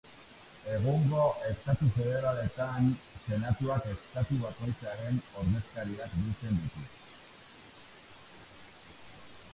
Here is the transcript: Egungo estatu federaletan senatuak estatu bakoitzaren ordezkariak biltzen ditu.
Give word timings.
Egungo 0.75 1.25
estatu 1.49 1.89
federaletan 1.97 2.87
senatuak 3.25 3.85
estatu 3.91 4.39
bakoitzaren 4.47 5.21
ordezkariak 5.43 6.19
biltzen 6.23 6.61
ditu. 6.63 6.91